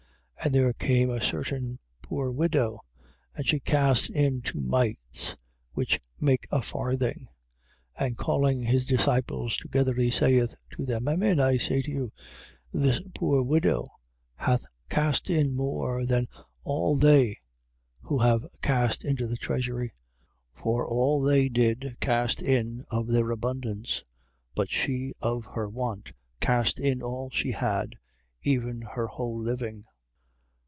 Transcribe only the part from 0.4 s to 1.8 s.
12:42. And there came a certain